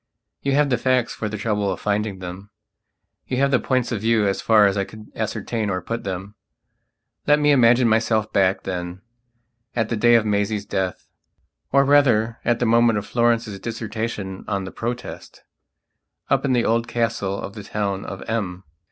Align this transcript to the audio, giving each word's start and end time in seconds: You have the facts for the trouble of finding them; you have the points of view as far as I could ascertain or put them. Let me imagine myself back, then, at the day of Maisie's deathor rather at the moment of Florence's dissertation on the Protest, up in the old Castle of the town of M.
You 0.41 0.53
have 0.53 0.71
the 0.71 0.79
facts 0.79 1.13
for 1.13 1.29
the 1.29 1.37
trouble 1.37 1.71
of 1.71 1.79
finding 1.79 2.17
them; 2.17 2.49
you 3.27 3.37
have 3.37 3.51
the 3.51 3.59
points 3.59 3.91
of 3.91 4.01
view 4.01 4.25
as 4.27 4.41
far 4.41 4.65
as 4.65 4.75
I 4.75 4.83
could 4.83 5.11
ascertain 5.15 5.69
or 5.69 5.79
put 5.79 6.03
them. 6.05 6.33
Let 7.27 7.37
me 7.39 7.51
imagine 7.51 7.87
myself 7.87 8.33
back, 8.33 8.63
then, 8.63 9.03
at 9.75 9.89
the 9.89 9.95
day 9.95 10.15
of 10.15 10.25
Maisie's 10.25 10.65
deathor 10.65 10.97
rather 11.71 12.39
at 12.43 12.57
the 12.57 12.65
moment 12.65 12.97
of 12.97 13.05
Florence's 13.05 13.59
dissertation 13.59 14.43
on 14.47 14.63
the 14.63 14.71
Protest, 14.71 15.43
up 16.31 16.45
in 16.45 16.53
the 16.53 16.65
old 16.65 16.87
Castle 16.87 17.39
of 17.39 17.53
the 17.53 17.61
town 17.63 18.03
of 18.03 18.23
M. 18.27 18.63